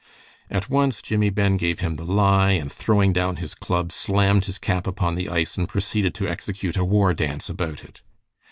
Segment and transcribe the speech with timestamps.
[0.49, 4.57] At once Jimmie Ben gave him the lie, and throwing down his club, slammed his
[4.57, 8.01] cap upon the ice and proceeded to execute a war dance about it.